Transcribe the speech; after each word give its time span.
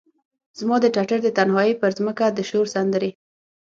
زما 0.59 0.75
د 0.81 0.85
ټټر 0.95 1.19
د 1.23 1.29
تنهایې 1.37 1.79
پرمځکه 1.81 2.25
د 2.31 2.39
شور 2.49 2.65
سندرې، 2.75 3.09